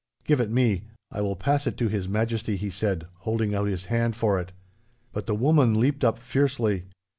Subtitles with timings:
[0.23, 0.85] 'Give it me.
[1.11, 4.51] I will pass it to His Majesty,' he said, holding out his hand for it.
[5.13, 6.85] But the woman leaped up fiercely.